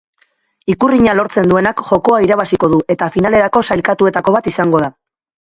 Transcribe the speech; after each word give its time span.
Ikurrina 0.75 1.13
lortzen 1.19 1.51
duenak 1.51 1.83
jokoa 1.89 2.21
irabaziko 2.29 2.71
du 2.73 2.81
eta 2.95 3.11
finalerako 3.17 3.63
sailkatuetako 3.71 4.37
bat 4.39 4.53
izango 4.55 4.85
da. 4.87 4.91